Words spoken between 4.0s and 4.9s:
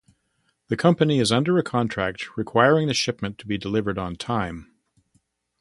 time.